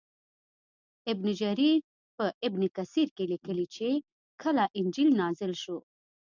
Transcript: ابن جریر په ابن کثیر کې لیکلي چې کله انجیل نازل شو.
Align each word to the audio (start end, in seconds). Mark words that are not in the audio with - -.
ابن 1.11 1.27
جریر 1.39 1.77
په 2.15 2.25
ابن 2.45 2.61
کثیر 2.77 3.07
کې 3.15 3.23
لیکلي 3.31 3.65
چې 3.75 3.87
کله 4.41 4.63
انجیل 4.79 5.09
نازل 5.21 5.51
شو. 5.63 5.77